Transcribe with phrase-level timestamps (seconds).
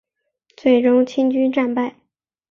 [0.57, 1.95] 最终清军战败。